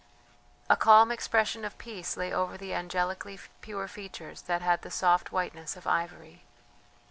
[0.67, 5.31] A calm expression of peace lay over the angelically pure features that had the soft
[5.31, 6.41] whiteness of ivory.